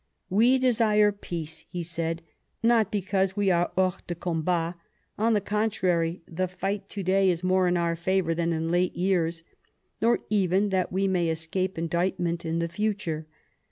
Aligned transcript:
"We 0.31 0.57
desire 0.57 1.11
peace," 1.11 1.63
he 1.69 1.83
said, 1.83 2.23
"not 2.63 2.91
because 2.91 3.37
we 3.37 3.51
are 3.51 3.69
hors 3.77 4.01
de 4.07 4.15
combat; 4.15 4.73
on 5.15 5.33
the 5.33 5.41
contrary, 5.41 6.23
the 6.27 6.47
fight 6.47 6.89
to 6.89 7.03
day 7.03 7.29
is 7.29 7.43
more 7.43 7.67
in 7.67 7.77
our 7.77 7.95
favour 7.95 8.33
than 8.33 8.51
in 8.51 8.71
late 8.71 8.95
years; 8.95 9.43
nor 10.01 10.17
even 10.31 10.69
that 10.69 10.91
we 10.91 11.07
may 11.07 11.29
escape 11.29 11.77
indictment 11.77 12.45
in 12.47 12.57
the 12.57 12.67
future 12.67 13.27